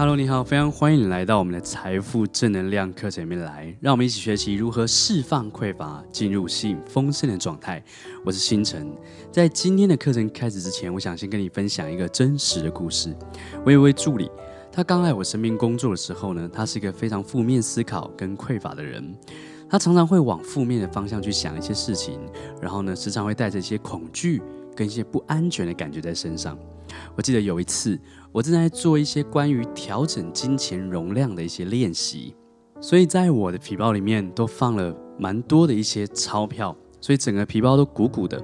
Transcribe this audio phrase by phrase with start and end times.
[0.00, 7.84] Hello，你好，非常欢迎你来到我们的财富正能量课程里面来，让我们一起学习如何释放匮乏，进入吸引丰盛的状态。
[8.24, 8.90] 我是星辰，
[9.30, 13.14] 在今天的课程开始之前，我想先跟你分享一个真实的故事。
[13.62, 14.30] 我有一位助理，
[14.72, 19.14] 他刚来我身边工作的时候呢，他是一个非常负面思考跟匮乏的人，
[19.68, 22.18] 他常常会往负面的方向去想一些事情，
[22.58, 24.40] 然后呢，时常会带着一些恐惧
[24.80, 26.58] 跟一些不安全的感觉在身上。
[27.14, 28.00] 我记得有一次，
[28.32, 32.34] 我正在做一些关于调整金钱容量的一些练习，
[32.80, 38.42] 所以在我的皮包里面都放了蛮多的一些钞票，所以整个皮包都鼓鼓的。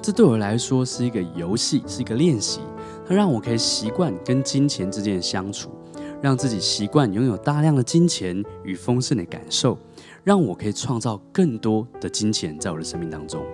[0.00, 2.60] 这对我来说是一个游戏，是一个练习，
[3.06, 5.68] 它让我可以习惯跟金钱之间的相处，
[6.22, 9.78] 让自己习惯拥有大量的金钱与丰盛的感受，
[10.22, 13.44] 让我可以创造更多的金钱在我的生命当中。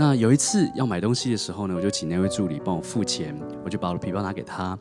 [0.00, 4.74] 那有一次要买东西的时候呢，我就请那位助理帮我付钱，我就把我的皮包拿给他，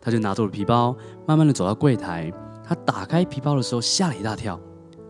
[0.00, 0.92] 他就拿着我的皮包，
[1.24, 2.32] 慢慢的走到柜台，
[2.64, 4.60] 他打开皮包的时候吓了一大跳，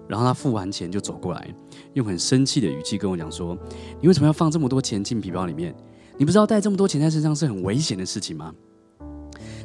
[0.06, 1.48] 然后他付完钱就走过来，
[1.94, 3.56] 用很生气的语气跟我讲说
[3.98, 5.74] ：“你为什么要放这么多钱进皮包里面？
[6.18, 8.52] 你不知道带这么多钱在身上是很危险的事情吗？”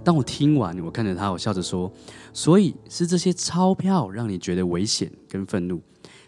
[0.06, 1.92] 当我听完，我看着他，我笑着说
[2.31, 5.81] ：“所以是这些钞票让你觉得危险跟愤怒？”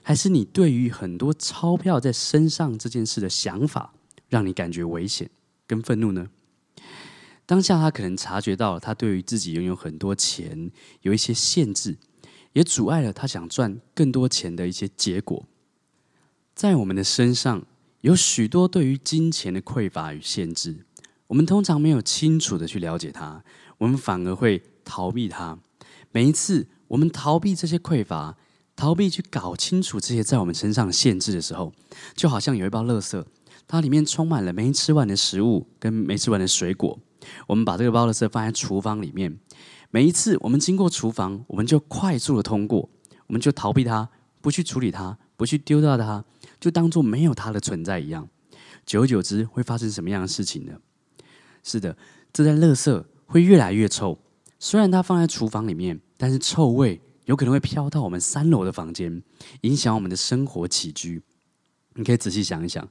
[0.04, 3.94] 还是你对于很多钞票在身上这件事的想法，
[4.28, 5.30] 让你感觉危险
[5.66, 6.28] 跟愤怒呢？
[7.46, 10.70] 当下他可能察觉到，他对于自己拥有很多钱
[11.02, 11.98] 有一些限制，
[12.52, 15.46] 也阻碍了他想赚更多钱的一些结果。
[16.53, 17.66] 在我们的身上
[18.02, 20.85] 有许多对于金钱的匮乏与限制，
[21.28, 23.44] 我们通常没有清楚的去了解它，
[23.78, 25.58] 我们反而会逃避它。
[26.12, 28.38] 每一次我们逃避这些匮乏，
[28.75, 31.72] 逃避去搞清楚这些在我们身上的限制的时候，
[32.16, 33.23] 就好像有一包垃圾，
[33.67, 37.00] 它里面充满了没吃完的食物跟没吃完的水果。
[37.47, 39.39] 我们把这个包垃圾放在厨房里面，
[39.91, 42.89] 每一次我们经过厨房，我们就快速的通过，
[43.28, 44.09] 我们就逃避它，
[44.41, 46.25] 不去处理它，不去丢掉它，
[46.59, 48.28] 就当做没有它的存在一样。
[48.85, 50.73] 久而久之，会发生什么样的事情呢？
[51.63, 51.95] 是的，
[52.34, 54.19] 这袋垃圾会越来越臭。
[54.59, 57.00] 虽然它放在厨房里面，但是臭味。
[57.25, 59.23] 有可能会飘到我们三楼的房间，
[59.61, 61.22] 影响我们的生活起居。
[61.95, 62.88] 你可以仔细想一想，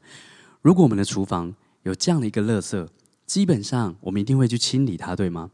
[0.61, 2.89] 如果我们的厨房有这样的一个垃圾，
[3.27, 5.51] 基本上我们一定会去清理它，对吗？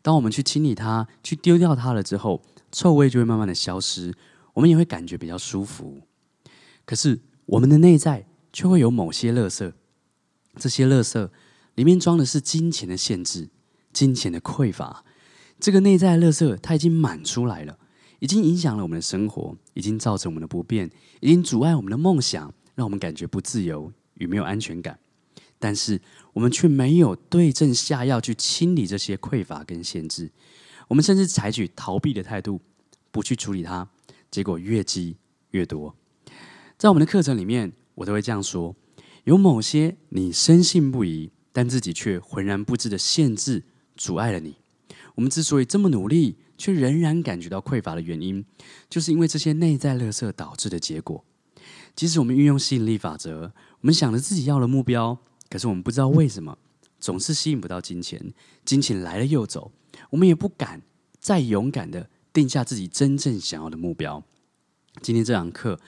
[0.00, 4.14] 当我们去清理它、去丢掉它了之后，臭味就会慢慢的消失，
[4.54, 6.02] 我们也会感觉比较舒服。
[6.84, 9.72] 可是我们的内在却会有某些垃圾，
[10.56, 11.28] 这些垃圾
[11.74, 13.48] 里面装的是金钱的限制、
[13.92, 15.04] 金钱的匮乏。
[15.58, 17.78] 这个内在的垃圾它已经满出来了。
[18.22, 20.88] 已经影响了我们的生活，已经造成我们的不便，
[21.18, 24.96] 已经阻碍我们的梦想，让我们感觉不自由与没有安全感。
[25.58, 26.00] 但是
[26.32, 30.30] 我们却没有对症下药去清理这些匮乏跟限制，
[30.86, 32.60] 我们甚至采取逃避的态度，
[33.10, 33.88] 不去处理它，
[34.30, 35.16] 结果越积
[35.50, 35.96] 越多。
[36.78, 38.76] 在我们的课程里面，我都会这样说：
[39.24, 43.64] 有某些你深信不疑，但自己却浑然不知的限制，
[43.96, 44.61] 阻碍了你。
[45.14, 48.44] 我们之所以这么努力，却仍然感觉到匮乏的原因，
[48.88, 51.24] 就是因为这些内在垃圾导致的结果。
[51.94, 55.18] 即使我们运用吸引力法则，我们想着自己要的目标，
[55.50, 56.56] 可是我们不知道为什么
[56.98, 58.32] 总是吸引不到金钱，
[58.64, 59.72] 金钱来了又走，
[60.10, 60.82] 我们也不敢
[61.18, 64.24] 再勇敢的定下自己真正想要的目标。
[65.02, 65.78] 今天这堂课，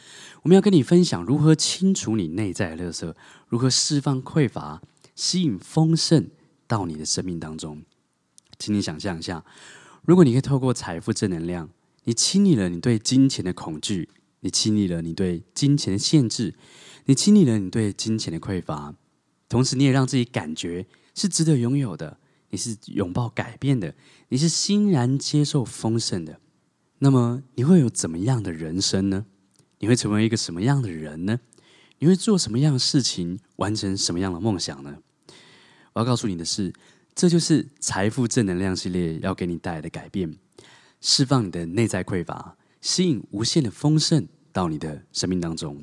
[0.43, 3.15] 我们要跟你分享如何清除你内在的垃圾，
[3.49, 4.83] 如何释放匮乏，
[5.15, 6.29] 吸引丰盛
[6.67, 7.83] 到你的生命当中。
[8.59, 9.45] 请你想象一下，
[10.03, 11.71] 如果你可以透过财富正能量，
[12.05, 14.09] 你清理了你对金钱的恐惧，
[14.41, 16.55] 你清理了你对金钱的限制，
[17.07, 18.95] 你清理了你对金钱的匮乏，
[19.49, 22.19] 同时你也让自己感觉是值得拥有的，
[22.51, 23.95] 你是拥抱改变的，
[24.29, 26.39] 你是欣然接受丰盛的，
[26.99, 29.27] 那么你会有怎么样的人生呢？
[29.79, 31.41] 你会成为一个什么样的人呢？
[31.99, 34.99] 你会做什么样的事情，完成什么样的梦想呢？
[35.95, 36.73] 我要告诉你的是。
[37.15, 40.37] 这就是财富正能量系列要给你带来的改变，
[41.01, 45.81] 释放你的内在匮乏，吸引无限的丰盛到你的生命当中。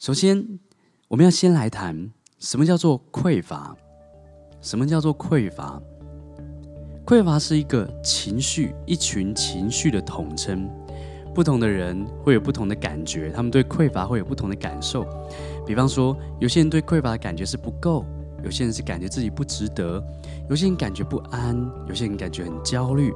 [0.00, 0.58] 首先，
[1.08, 3.76] 我们要先来谈什么叫做匮乏？
[4.62, 5.80] 什么叫做匮乏？
[7.04, 10.68] 匮乏是一个情绪，一群情绪的统称。
[11.34, 15.06] 不同的人会有不同的感觉，他们对匮乏会有不同的感受。
[15.66, 18.06] 比方说，有些人对匮乏的感觉是不够，
[18.44, 20.02] 有些人是感觉自己不值得，
[20.48, 21.56] 有些人感觉不安，
[21.88, 23.12] 有些人感觉很焦虑，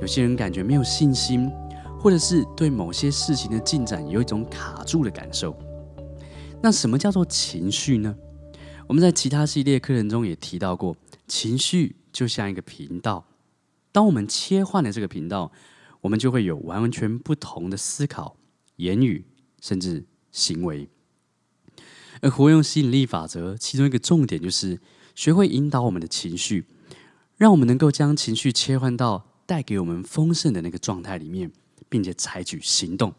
[0.00, 1.50] 有些人感觉没有信心，
[1.98, 5.56] 或者是对某些事情的进展有一种卡住的感受。
[6.62, 8.14] 那什么叫做情绪呢？
[8.86, 10.96] 我们在其他系列课程中也提到过，
[11.26, 13.24] 情绪就像一个频道，
[13.92, 15.52] 当我们切换了这个频道。
[16.02, 18.34] 我们就会有完完全不同的思考、
[18.76, 19.22] 言语，
[19.60, 20.02] 甚至
[20.32, 20.88] 行为。
[22.20, 24.78] 而活用吸引力法则，其中一个重点就是
[25.14, 26.66] 学会引导我们的情绪，
[27.36, 31.50] 让我们能够将情绪切换到带给我们丰盛的那个状态里面，
[31.88, 33.12] 并且采取行动。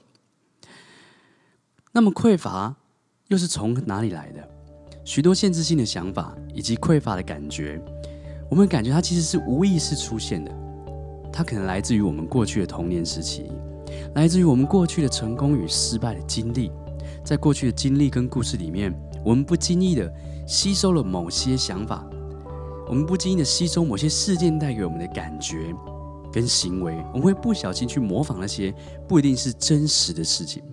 [1.91, 2.75] 那么匮乏
[3.27, 4.47] 又是从哪里来的？
[5.03, 7.81] 许多限制性的想法以及匮乏的感觉，
[8.49, 10.51] 我们感觉它其实是无意识出现的。
[11.33, 13.49] 它可能来自于我们过去的童年时期，
[14.15, 16.71] 来自于我们过去的成功与失败的经历。
[17.23, 18.93] 在过去的经历跟故事里面，
[19.23, 20.11] 我们不经意的
[20.47, 22.05] 吸收了某些想法，
[22.87, 25.73] 我们不经意的吸收某些事件带给我们的感觉
[26.31, 28.73] 跟行为，我们会不小心去模仿那些
[29.07, 30.63] 不一定是真实的事情。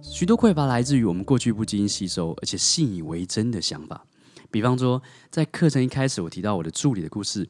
[0.00, 4.04] 许多匮乏来自于我们过去不经意吸收而且信以为真的想法。
[4.50, 7.46] 比方说，在课程一开始，我提到我的助理的故事。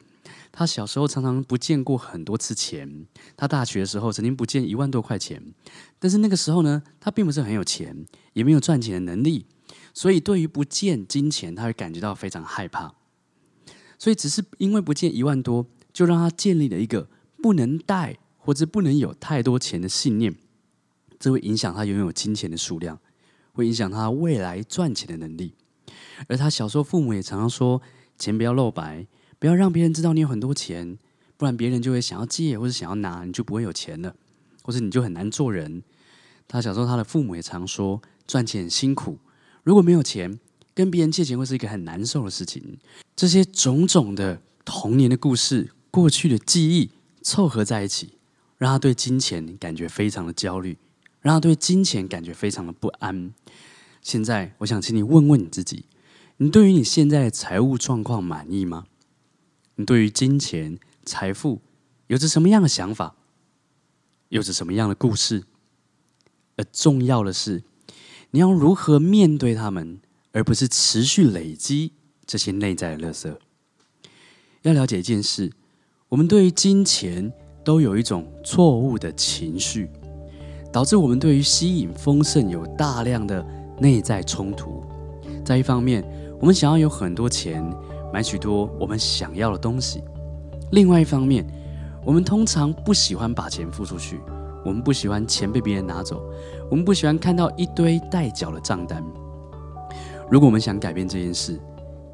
[0.51, 3.07] 他小时候常常不见过很多次钱。
[3.37, 5.43] 他大学的时候曾经不见一万多块钱，
[5.99, 9.47] 但是那个时候呢，他并不是很有钱，也没有赚钱的能力，
[9.95, 12.95] 所以对于不见金钱，他会感觉到非常害怕。
[13.99, 17.09] 所以只是因为不见一万多，就让他建立了一个
[17.43, 20.35] 不能带或者不能有太多钱的信念，
[21.19, 22.99] 这会影响他拥有金钱的数量，
[23.53, 25.55] 会影响他未来赚钱的能力。
[26.29, 27.81] 而他小时候父母也常常说，
[28.19, 29.07] 钱不要露白。
[29.39, 30.99] 不要让别人知道你有很多钱，
[31.37, 34.15] 不然别人就会想要借或者想要拿，你就不会有钱了，
[34.63, 35.83] 或者你就很难做人。
[36.49, 39.19] 他小时候，他的父母也常说赚钱很辛苦，
[39.63, 40.41] 如果没有钱，
[40.75, 42.79] 跟别人借钱会是一个很难受的事情。
[43.15, 46.91] 这些种种的童年的故事、过去的记忆
[47.23, 48.15] 凑合在一起，
[48.57, 50.79] 让他对金钱感觉非常的焦虑，
[51.21, 53.33] 让他对金钱感觉非常的不安。
[54.03, 55.85] 现在，我想请你问问你自己：
[56.39, 58.87] 你对于你现在的财务状况满意吗？
[59.79, 61.61] 你对于金钱、财富
[62.09, 63.15] 有着什么样的想法？
[64.29, 65.45] 有着什么样的故事？
[66.57, 67.63] 而重要的是，
[68.33, 70.01] 你要如何面对他们，
[70.33, 71.93] 而不是持续累积
[72.27, 73.33] 这些内在的垃圾。
[74.63, 75.53] 要了解一件事，
[76.09, 77.33] 我们对于金钱
[77.65, 79.89] 都有一种错误的情绪，
[80.73, 83.47] 导致我们对于吸引丰盛有大量的
[83.79, 84.85] 内在冲突。
[85.45, 86.05] 在一方面，
[86.41, 87.65] 我们想要有很多钱。
[88.13, 90.03] 买许多我们想要的东西。
[90.73, 91.47] 另外一方面，
[92.05, 94.21] 我们通常不喜欢把钱付出去，
[94.65, 96.23] 我们不喜欢钱被别人拿走，
[96.71, 99.05] 我们不喜欢看到一堆待缴的账单。
[100.31, 101.59] 如果我们想改变这件事，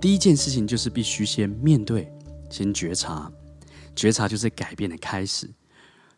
[0.00, 2.12] 第一件事情就是必须先面对，
[2.50, 3.30] 先觉察。
[3.96, 5.48] 觉察就是改变的开始。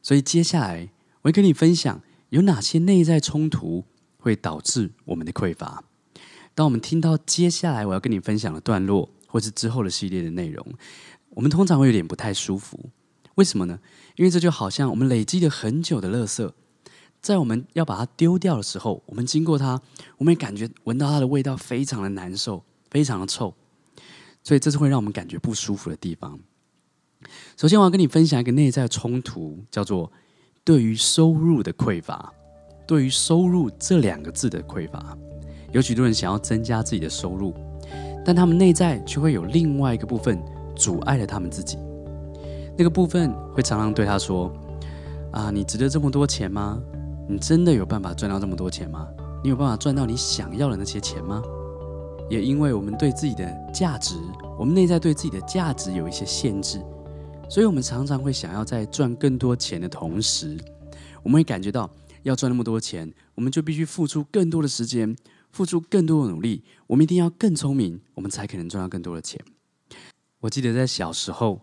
[0.02, 0.88] 所以接下来
[1.22, 2.00] 我会跟你分享
[2.30, 3.84] 有哪些内在冲突
[4.18, 5.84] 会导致我们的匮乏。
[6.54, 10.66] 当我们听到接下来我要跟你分享的段落，或是之后的系列的内容，
[11.28, 12.88] 我们通常会有点不太舒服。
[13.34, 13.78] 为什么呢？
[14.14, 16.50] 因为这就好像我们累积了很久的垃圾，
[17.20, 19.78] 在我们要把它丢掉的时候，我们经过它，
[20.16, 23.54] 我们也感觉闻到它的味道非常的难受，非常的臭，
[24.42, 26.40] 所以这是会让我们感觉不舒服的地方。
[27.58, 30.10] 首先，我要跟你分享一个内在冲突，叫做
[30.64, 32.32] 对于收入的匮乏。
[32.86, 35.14] 对于收入这两个字的匮乏，
[35.72, 37.52] 有许多人想要增加自己的收入。
[38.26, 40.42] 但他们内在却会有另外一个部分
[40.74, 41.78] 阻碍了他们自己。
[42.76, 44.52] 那个部分会常常对他说
[45.30, 46.82] ：“啊，你值得这么多钱吗？
[47.28, 49.06] 你真的有办法赚到这么多钱吗？
[49.44, 51.40] 你有办法赚到你想要的那些钱吗？”
[52.28, 54.16] 也因为我们对自己的价值，
[54.58, 56.80] 我们内在对自己的价值有一些限制，
[57.48, 60.58] 所以我们常常会想要在赚更多钱的同时，
[61.22, 61.88] 我们会感觉到
[62.24, 65.14] 要赚那么多钱，我们就必须付出更多的时间。
[65.56, 69.42] 付出更多的努力，我们一定要更聪明，我们才可能赚到更多的钱。
[70.40, 71.62] 我记得在小时候，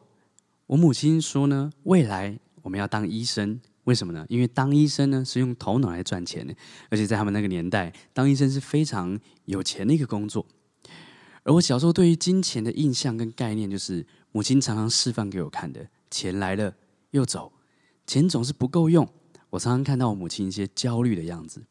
[0.66, 4.26] 我母亲说呢，未来我们要当医生，为什么呢？
[4.30, 6.56] 因为当医生呢是用头脑来赚钱的，
[6.90, 10.44] 而且在他们那个年代，当医生是非常有钱的一个工作。
[11.44, 16.74] 而我小时候对于金钱的印象跟概念，就是母亲常常示范给我看的：钱来了
[17.12, 17.54] 又走，
[18.08, 19.08] 钱总是不够用。
[19.52, 21.62] 我常常看到我母亲一些焦虑的样子。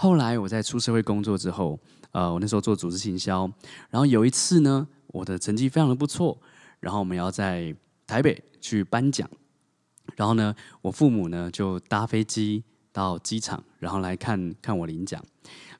[0.00, 1.76] 后来我在出社会工作之后，
[2.12, 3.50] 呃，我那时候做组织行销，
[3.90, 6.40] 然后有一次呢，我的成绩非常的不错，
[6.78, 7.74] 然后我们要在
[8.06, 9.28] 台北去颁奖，
[10.14, 12.62] 然后呢，我父母呢就搭飞机
[12.92, 15.20] 到机场，然后来看看我领奖。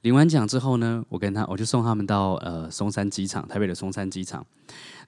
[0.00, 4.44] 领完奖之后呢，我跟他我就送他们到呃松山机场，台北的松山机场。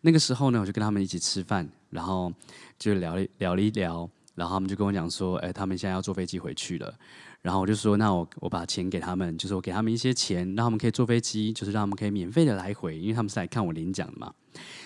[0.03, 2.33] 那个时候呢，我就跟他们一起吃饭，然后
[2.79, 6.95] 就聊一聊了一聊，然后他们就跟我讲说，哎，他们现在要坐飞机回去了。
[7.43, 14.33] 然后我就说，那我我把钱给他们，就是我给他们一些钱，让他们可以坐飞机，就是让他们可以免费的来回，因为他们是来看我领奖的嘛。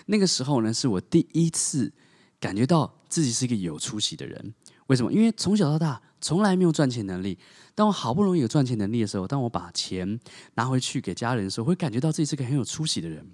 [0.06, 1.92] 那个时候呢，是我第一次
[2.38, 4.54] 感觉到自己是一个有出息的人。
[4.86, 5.12] 为什么？
[5.12, 7.38] 因为从小到大从来没有赚钱能力。
[7.74, 10.20] 当我好不容易有赚钱能力的时候，当我把钱
[10.54, 13.26] 拿回去给家人的时候，会感觉到自己是个很有出息的人。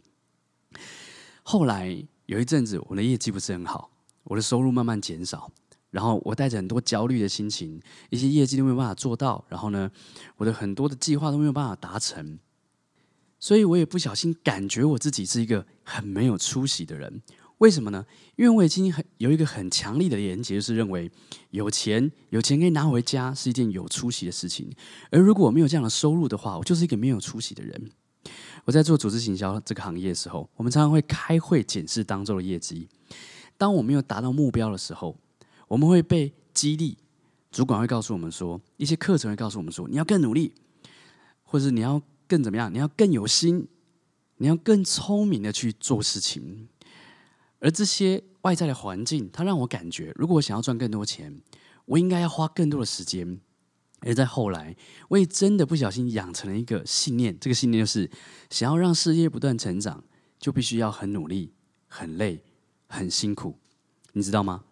[1.42, 3.90] 后来有一阵子，我的业绩不是很好，
[4.24, 5.50] 我的收入慢慢减少。
[5.90, 7.80] 然后我带着很多焦虑的心情，
[8.10, 9.90] 一些业绩都没有办法做到，然后呢，
[10.36, 12.38] 我的很多的计划都没有办法达成，
[13.38, 17.20] 所以我也不小心感觉我自己是一个很没有出息的人。
[17.58, 18.06] 为什么呢？
[18.36, 21.10] 因为我已经很有一个很强力的连结，就是认为
[21.50, 24.72] 有钱有钱可以拿回家是一件有出息的事情，
[25.10, 27.90] 而如果我没有这样的收入的话，我就是一个没有出息的人。
[28.64, 32.88] 我在做组织行销这个行业的时候，我们常常会开会检视当周的业绩，
[33.58, 35.16] 当我没有达到目标的时候。
[35.70, 36.98] 我们会被激励，
[37.52, 40.52] 主管会告诉我们说，一些课程会告诉我们说，你要更努力，
[41.44, 43.68] 或者是你要更怎么样，你要更有心，
[44.38, 46.68] 你要更聪明的去做事情。
[47.60, 51.40] 而这些外在的环境，它让我感觉，如果我想要赚更多钱，
[51.84, 53.40] 我应该要花更多的时间。
[54.00, 54.74] 而在后来，
[55.08, 58.10] 我也真的不小心养成了一个信念，这个信念就是，
[58.50, 60.02] 想要让事业不断成长，
[60.40, 61.52] 就必须要很努力、
[61.86, 62.42] 很累、
[62.88, 63.56] 很辛苦，
[64.14, 64.64] 你知道吗？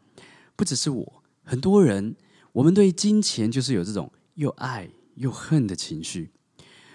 [0.58, 2.16] 不只是我，很多人，
[2.50, 6.32] 我们对金钱就是有这种又爱又恨的情绪。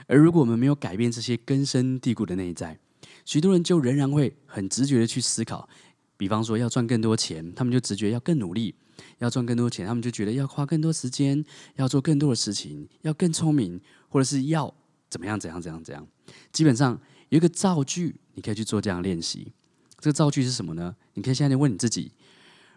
[0.05, 2.77] 而如果我们没有改变这些根深蒂固的内在，
[3.23, 5.69] 许多人就仍然会很直觉的去思考。
[6.17, 8.75] 比方说，要赚更多钱，他们就直觉要更努力；
[9.19, 11.45] 要赚更多钱，他们就觉得要花更多时间，
[11.77, 13.79] 要做更多的事情，要更聪明，
[14.09, 14.75] 或者是要
[15.09, 16.05] 怎么样怎样怎样怎样。
[16.51, 19.53] 基本上有一个造句，你可以去做这样练习。
[19.99, 20.93] 这个造句是什么呢？
[21.13, 22.11] 你可以现在问你自己。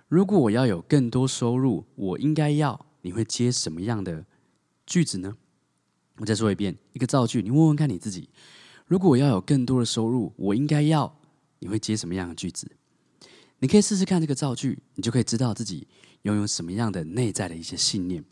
[0.08, 4.24] 如果我要有更多收入，我应该要，你会接什么样的
[4.86, 5.36] 句子呢？
[6.18, 8.28] 我再说一遍，一个造句，你问问看你自己。
[8.86, 11.18] 如果我要有更多的收入，我应该要，
[11.58, 12.70] 你会接什么样的句子？
[13.58, 15.88] 你可以试试看这个造句，你就可以知道自己
[16.22, 18.24] 拥有什么样的内在的一些信念，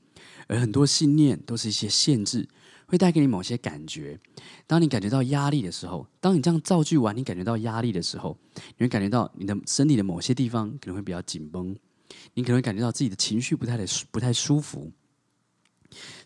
[0.46, 2.48] 而很多信念都是一些限制。
[2.86, 4.18] 会带给你某些感觉。
[4.66, 11.76] 当你感觉到压力的时候，当你这样造句完，你感觉到压力的时候，你会感觉到你的身体的某些地方可能会比较紧绷，
[12.34, 14.90] 你可能会感觉到自己的情绪不太的不太舒服。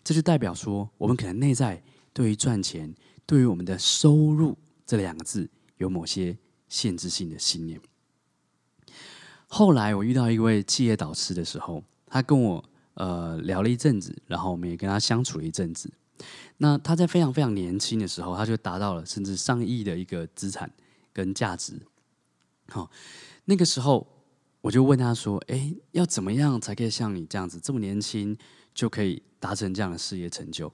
[0.03, 1.81] 这就代表说，我们可能内在
[2.13, 2.93] 对于赚钱、
[3.25, 6.37] 对于我们的收入这两个字有某些
[6.67, 7.79] 限制性的信念。
[9.47, 12.63] 后来我遇到一位企业导师的时候，他跟我
[12.95, 15.91] 呃聊了一阵子，然后我们也跟他相处了一阵子。
[16.57, 20.71] 那他在非常非常年轻的时候，他就达到了甚至上亿的一个资产
[21.13, 21.79] 跟价值。
[22.67, 22.89] 好，
[23.45, 24.05] 那个时候
[24.61, 28.37] 我就问他说：“哎，要怎么样才可以像你这样子这么年轻
[28.73, 30.71] 就可以达成这样的事业成就？”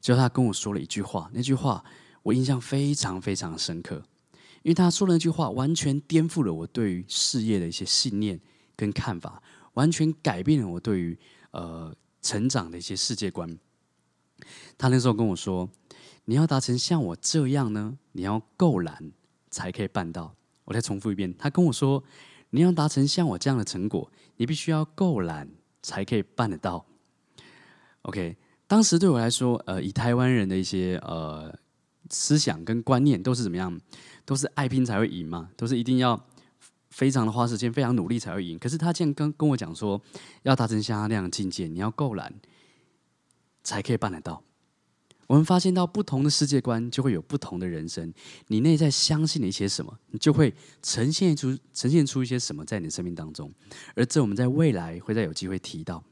[0.00, 1.84] 结果他跟我说了一句话，那句话
[2.24, 4.02] 我印象非常非常深刻，
[4.62, 8.40] 因为他说的那句话完全颠覆了我对于事业的一些信念
[8.74, 9.40] 跟看法，
[9.74, 11.16] 完全改变了我对于
[11.52, 13.56] 呃成长的一些世界观。
[14.78, 15.70] 他那时候跟我说
[16.26, 19.12] ：“你要达成像我这样呢，你要够懒
[19.50, 22.02] 才可以办到。”我再重复一遍，他跟我说
[22.50, 25.48] ：“你要达成像我这样的成果，你必须要够懒
[25.82, 26.84] 才可以办得到。”
[28.02, 28.36] OK，
[28.66, 31.54] 当时对我来说，呃，以台湾人的一些呃
[32.10, 33.80] 思想跟观念都是怎么样？
[34.24, 36.20] 都是爱拼才会赢嘛，都是一定要
[36.90, 38.58] 非常的花时间、非常努力才会赢。
[38.58, 40.00] 可是他竟然跟跟我讲说，
[40.42, 42.32] 要达成像他那样的境界，你要够懒。
[43.64, 44.42] 才可以办得到。
[45.26, 48.12] 我们发现到不同的世界观，就会有不同的人生。
[48.48, 53.50] 你内在相信了一些什么，你就会呈现出呈现出一些什么在你的生命当中。
[53.94, 56.02] 而这我们在未来会再有机会提到。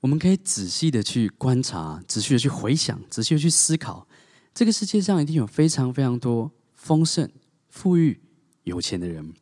[0.00, 4.08] 我们可以仔细的去观察，仔细的去回想，仔细的去思考。
[4.52, 7.30] 这个世界上一定有非常非常多丰盛、
[7.68, 8.20] 富裕、
[8.64, 9.32] 有钱的人。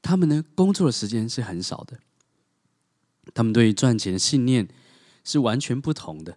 [0.00, 1.98] 他们呢，工作的时间是很少的。
[3.32, 4.68] 他们对于赚钱的信念。
[5.24, 6.36] 是完全不同的，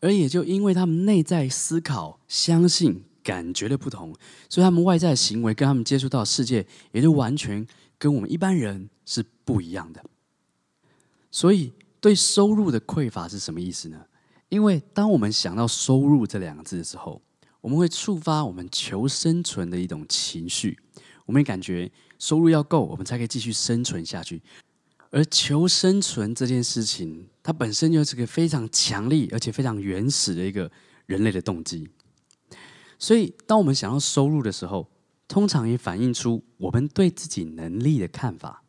[0.00, 4.14] 而也就因为他们内在思考、相信、感觉的不同，
[4.48, 7.66] 所以他们外在的行为跟他们接触到的世界，也就完全
[7.98, 10.04] 跟我们一般人是不一样的。
[11.30, 14.06] 所以，对收入的匮乏是什么意思呢？
[14.48, 17.20] 因为当我们想到收入这两个字的时候，
[17.60, 20.78] 我们会触发我们求生存的一种情绪，
[21.26, 24.40] 我们感觉收入要够，我们才可以继续生存下去。
[25.10, 30.70] 而求生存这件事情，它本身就是个非常强力而且非常原始的一个
[31.06, 31.88] 人类的动机。
[32.98, 34.90] 所以，当我们想要收入的时候，
[35.26, 38.62] 通常也反映出我们对自己能力的看法。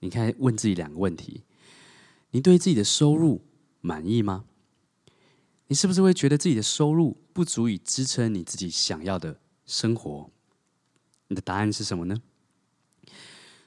[0.00, 1.42] 你可以问自己两个问题：
[2.30, 3.42] 你对自己的收入
[3.80, 4.44] 满意吗？
[5.68, 10.30] 你是不是会觉得自己的收入不足以支撑你自己想要的生活？
[11.28, 12.20] 你的答案是什么呢？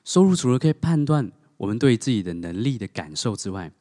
[0.03, 3.71] 收入除了可以判断我们对自己的能力的感受之外，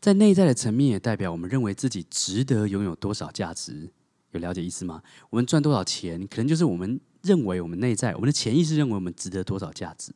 [0.00, 3.90] 在内在的层面也代表我们认为自己值得拥有多少价值。
[4.32, 5.00] 有了解意思吗？
[5.30, 10.12] 我们赚多少钱，可能就是我们认为我们内在我们的潜意识认为我们值得多少价值。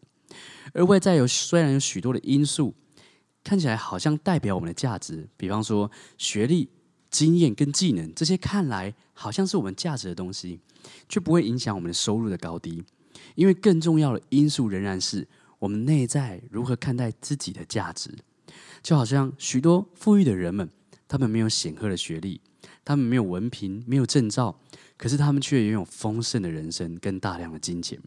[0.73, 2.75] 而外在有虽然有许多的因素，
[3.45, 6.69] 看起来好像代表我们的价值，比方说学历、
[7.11, 10.61] 经验跟技能，这些看来好像是我们价值的东西，
[11.09, 12.83] 却不会影响我们的收入的高低。
[13.37, 15.26] 因为更重要的因素仍然是
[15.59, 18.11] 我们内在如何看待自己的价值。
[18.83, 20.71] 就好像许多富裕的人们，
[21.07, 22.41] 他们没有显赫的学历，
[22.85, 24.61] 他们没有文凭，没有证照，
[24.97, 28.00] 可是他们却拥有丰盛的人生跟大量的金钱。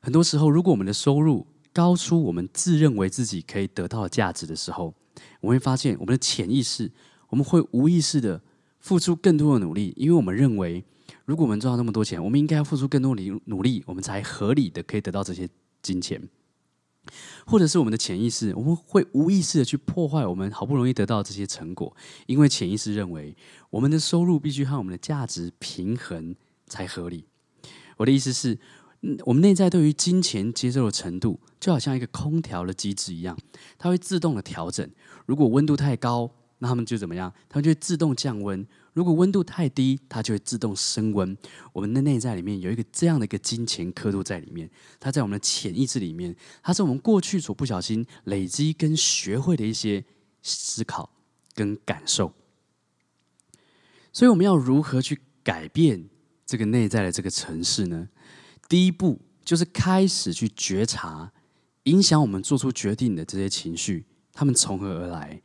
[0.00, 4.94] 很多时候，如果我们的收入高出我们自认为自己可以得到的价值的时候，
[5.40, 6.90] 我们会发现我们的潜意识，
[7.28, 8.40] 我们会无意识的
[8.78, 10.84] 付出更多的努力，因为我们认为，
[11.26, 15.48] 如果我们赚到那么多钱，我们应该要付出更多的努力，我们才合理的可以得到这些
[15.82, 16.28] 金钱。
[17.46, 21.96] 或者是我们的潜意识，我们会无意识的去破坏我们好不容易得到这些成果，
[22.26, 23.36] 因为潜意识认为
[23.70, 26.34] 我们的收入必须和我们的价值平衡
[26.66, 27.26] 才合理。
[27.96, 28.58] 我的意思是。
[29.24, 33.34] 我们内在对于金钱接受的程度，就好像一个空调的机制一样，
[33.78, 34.86] 它会自动的调整。
[35.24, 37.32] 如果温度太高，那他们就怎么样？
[37.48, 38.66] 它们就会自动降温。
[38.92, 41.36] 如果温度太低，它就会自动升温。
[41.72, 44.68] 我们的内在里面有一个这样的一个金钱刻度在里面，
[44.98, 50.04] 它在我们的潜意识里面，它是我们过去所不小心累积跟学会的一些
[50.42, 51.10] 思考
[51.54, 52.32] 跟感受。
[54.12, 56.08] 所以，我们要如何去改变
[56.44, 58.08] 这个内在的这个城市呢？
[58.68, 61.32] 第一步就是开始去觉察
[61.84, 65.40] 影响我们做出决定的这些情绪，他们从何而来？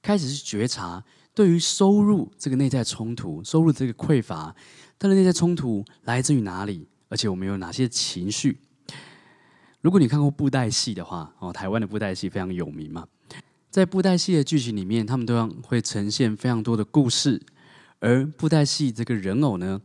[0.00, 1.04] 开始去觉察
[1.36, 4.56] 对于收入这个内在冲突，收入这个匮乏，
[4.98, 6.88] 它的内在冲突来自于哪里？
[7.10, 8.58] 而且我们有哪些情绪？
[9.82, 13.06] 如果你看过布袋戏的话，哦，台湾的布袋戏非常有名嘛，
[13.70, 17.42] 在布袋戏的剧情里面，他们都会呈现非常多的故事，
[17.98, 19.82] 而布袋戏这个人偶呢，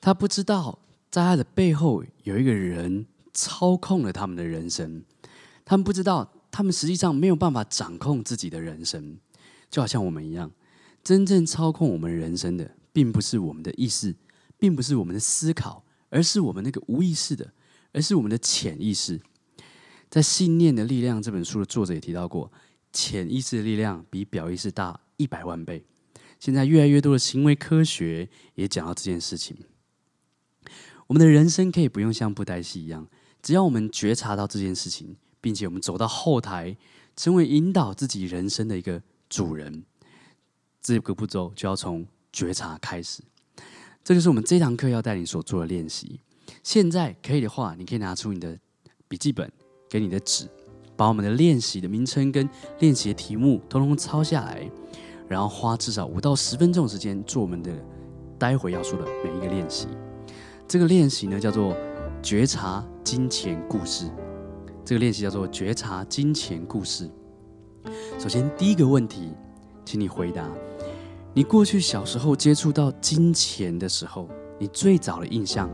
[0.00, 0.78] 他不知道。
[1.08, 5.02] 在他的背后有一个人操控了他们的人生，
[5.64, 9.16] 他们不知道，他们实际上没有办法掌控自己的人生，
[9.70, 10.50] 就好像我们一样，
[11.06, 14.12] 真正操控我们人生的，并不是我们的意识，
[14.58, 17.52] 并不是我们的思考，而是我们那个无意识的，
[17.92, 19.20] 而是我们的潜意识。
[20.10, 22.50] 在《信念的力量》这本书的作者也提到过，
[22.92, 25.84] 潜意识的力量比表意识大一百万倍。
[26.40, 29.56] 现在越来越多的行为科学也讲到这件事情。
[31.06, 33.06] 我们的人生可以不用像布袋戏一样，
[33.40, 36.76] 只要我们觉察到这件事情，并且我们走到后台，
[37.14, 39.84] 成为引导自己人生的一个主人。
[40.86, 43.20] 这个步骤就要从觉察开始。
[44.04, 46.20] 这就是我们这堂课要带你所做的练习。
[46.62, 48.56] 现在可以的话，你可以拿出你的
[49.08, 49.50] 笔记本，
[49.90, 50.48] 给你的纸，
[50.96, 54.70] 把我们的练习的名称跟练习的题目通通抄下来，
[55.26, 57.72] 然后花至少五到十分钟时间做我们的
[58.38, 59.88] 待会要说的每一个练习。
[60.68, 61.76] 这个练习呢，叫做
[62.22, 64.08] 觉察金钱故事。
[64.84, 67.10] 这个练习叫做觉察金钱故事。
[68.20, 69.32] 首先，第一个问题，
[69.84, 70.48] 请你回答：
[71.36, 74.26] 你过去小时候接触到金钱的时候，
[74.58, 75.70] 你最早的印象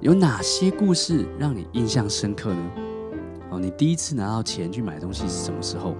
[0.00, 2.70] 有哪些故事让你印象深刻呢？
[3.50, 5.96] 哦，你第一次拿到钱去买东西是什么时候？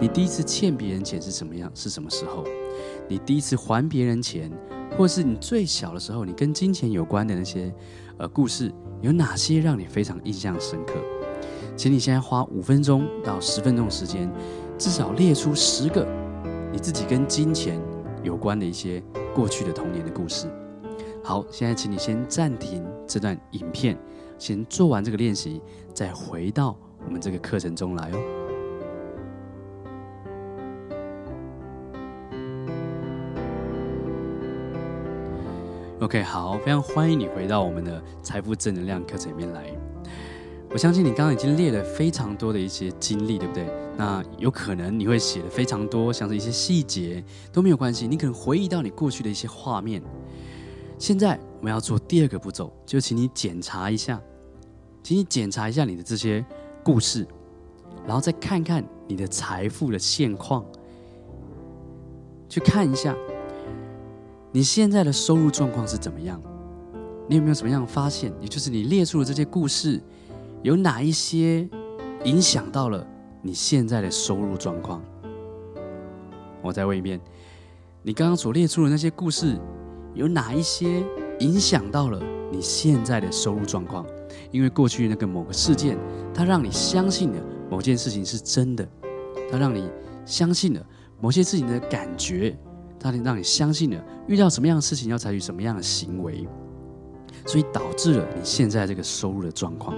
[0.00, 1.70] 你第一次欠别人钱是什么样？
[1.74, 2.42] 是什么时候？
[3.06, 4.50] 你第一次还别人钱？
[4.96, 7.70] 或是你最小的时候，你跟金钱有关的那些
[8.16, 10.94] 呃故事，有哪些让你非常印象深刻？
[11.76, 14.32] 请你现在花五分钟到十分钟的时间，
[14.78, 16.08] 至少列出十个
[16.72, 17.78] 你自己跟金钱
[18.22, 19.02] 有关的一些
[19.34, 20.46] 过去的童年的故事。
[21.24, 23.98] 好，现在请你先暂停这段影片，
[24.38, 25.62] 先做完这个练习，
[25.94, 28.18] 再回到我们这个课程中来哦。
[36.00, 39.91] OK，好，非常欢迎你回到我们的财富正能量课程里面来。
[40.72, 43.66] 我相信你刚刚已经列了非常多的一些经历，对不对？
[43.94, 48.08] 那有可能你会写的非常多，像是一些细节都没有关系。
[48.08, 50.02] 你可能回忆到你过去的一些画面。
[50.98, 54.18] 现在我们要做第二个步骤，就请你检查一下
[55.02, 56.42] 请你检查一下你的这些
[56.82, 57.26] 故事，
[58.06, 60.64] 然后再看看你的财富的现况，
[62.48, 63.14] 去看一下
[64.50, 66.40] 你现在的收入状况是怎么样。
[67.28, 68.32] 你有没有什么样的发现？
[68.40, 70.02] 也就是你列出的这些故事，
[70.62, 71.68] 有哪一些
[72.24, 73.04] 影响到了
[73.42, 75.02] 你现在的收入状况？
[76.62, 77.20] 我再问一遍，
[78.02, 79.58] 你刚刚所列出的那些故事，
[80.14, 81.02] 有哪一些
[81.40, 82.22] 影响到了
[82.52, 84.06] 你现在的收入状况？
[84.52, 85.98] 因为过去那个某个事件，
[86.32, 88.88] 它让你相信了某件事情是真的，
[89.50, 89.90] 它让你
[90.24, 90.86] 相信了
[91.20, 92.56] 某些事情的感觉，
[93.00, 96.46] 它让你相信了遇到什么样的事情要采取什么样的行为。
[97.46, 99.96] 所以导致了你现在这个收入的状况，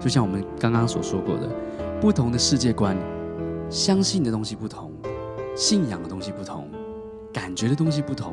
[0.00, 1.48] 就像我们刚刚所说过的，
[2.00, 2.96] 不同的世界观，
[3.68, 4.90] 相信的东西不同，
[5.54, 6.68] 信仰的东西不同，
[7.32, 8.32] 感觉的东西不同，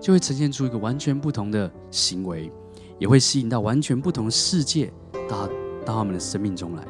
[0.00, 2.50] 就会呈现出一个完全不同的行为，
[2.98, 4.90] 也会吸引到完全不同的世界
[5.28, 5.46] 到
[5.84, 6.82] 到他们的生命中来。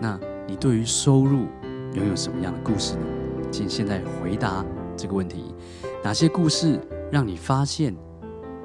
[0.00, 1.46] 那你对于收入
[1.94, 3.00] 拥有什么样的故事呢？
[3.50, 4.64] 请现在回答
[4.96, 5.52] 这个问题：
[6.04, 7.92] 哪些故事让你发现？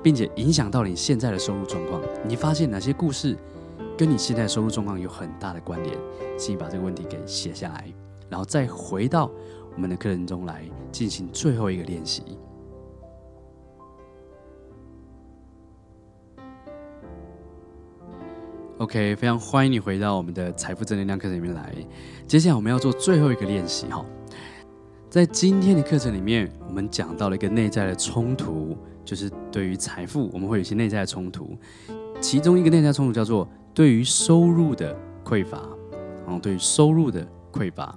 [0.04, 3.36] 并且影响到你现在的收入状况，你发现哪些故事
[3.98, 5.98] 跟你现在收入状况有很大的关联？
[6.38, 7.92] 请你把这个问题给写下来，
[8.30, 9.32] 然后再回到
[9.74, 12.22] 我们的课程中来进行最后一个练习。
[18.78, 21.74] OK，非常欢迎你回到我们的财富正能量课程里面来。
[22.28, 24.06] 接下来我们要做最后一个练习哈，
[25.10, 28.78] 在今天的课程里面，我们讲到了一个内在的冲突。
[29.04, 31.58] 就是对于财富，我们会有一些内在的冲突，
[32.20, 35.62] 其中一个内在冲突叫做对于收入的匮乏，
[36.26, 37.96] 然后对于收入的匮乏。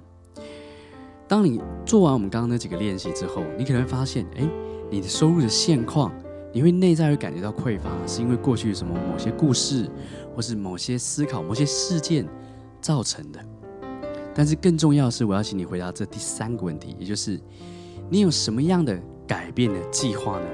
[1.27, 4.47] 当你做完我们刚刚那几个练习之后，你可能会发现，哎，
[4.91, 6.13] 你的收入的现况，
[6.53, 9.89] 你会内在会感觉到匮乏，是因为过去什么某些故事，
[10.35, 12.29] 或是某些思考、某些事件
[12.79, 13.39] 造成的。
[14.35, 17.39] 但是更重要的是，我要请你回答这第三个问题，也就是
[18.07, 20.45] 你有什么样的改变的计划呢？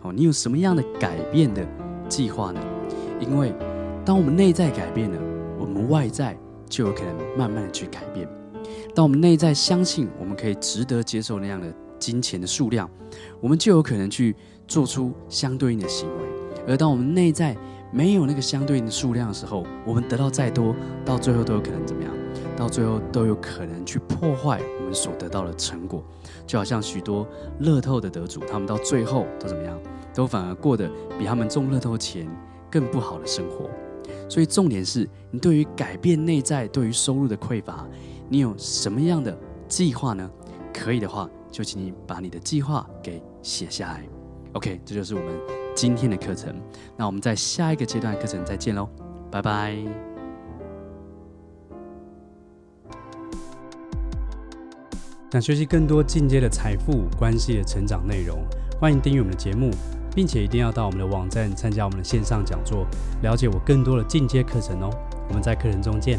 [0.00, 1.62] 哦，你有什么样的改变的
[2.08, 2.60] 计划呢？
[3.20, 3.52] 因为
[4.04, 5.18] 当我们内在改变了，
[5.58, 6.36] 我们外在
[6.68, 8.28] 就有可能慢慢的去改变。
[8.94, 12.88] 当我们内在相信我们可以值得接受那样的金钱的数量，
[13.40, 14.34] 我们就有可能去
[14.66, 16.24] 做出相对应的行为。
[16.66, 17.56] 而当我们内在
[17.92, 22.12] 没有那个相对应的数量的时候，我们得到再多，到最后都有可能怎么样？
[22.56, 26.02] 到最后都有可能去破坏我们所得到的成果。
[26.46, 27.26] 就好像许多
[27.58, 29.78] 乐透的得主，他们到最后都怎么样？
[30.14, 32.28] 都反而过得比他们中乐透钱
[32.70, 33.68] 更不好的生活。
[34.28, 37.86] 所以重点是你对于改变内在对于收入的匮乏，
[38.28, 39.36] 你有什么样的
[39.68, 40.30] 计划呢？
[40.72, 44.04] 可以的话，就请你把你的计划给写下来。
[44.52, 45.34] OK，这就是我们
[45.74, 46.54] 今天的课程。
[46.96, 48.88] 那我们在下一个阶段课程再见喽，
[49.30, 49.76] 拜拜。
[55.30, 58.44] 想学习更多进阶的财富关系的成长内容，
[58.80, 59.70] 欢迎订阅我们的节目。
[60.14, 62.86] 并且一定要到我们的网站参加我们的线上讲座，
[63.22, 64.90] 了解我更多的进阶课程哦。
[65.28, 66.18] 我们在课程中见。